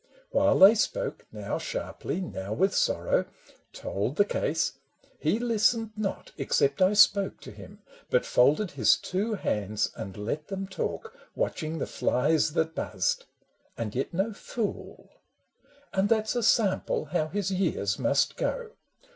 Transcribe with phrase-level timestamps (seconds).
[0.31, 3.25] While they spoke, Now sharply, now with sorrow,—
[3.71, 4.79] told the case,—
[5.19, 10.47] He listened not except I spoke to him, But folded his two hands and let
[10.47, 13.25] them talk, Watching the flies that buzzed:
[13.77, 15.07] and yet no fool.
[15.93, 18.71] And that 's a sample how his years must go.